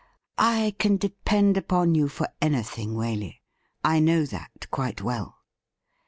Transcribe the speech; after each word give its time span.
'I 0.59 0.73
can 0.79 0.97
depend 0.97 1.57
upon 1.57 1.93
you 1.93 2.07
for 2.07 2.27
anything, 2.41 2.95
Waley— 2.95 3.41
I 3.93 3.99
know 3.99 4.25
that 4.25 4.65
quite 4.71 5.03
well.' 5.03 5.37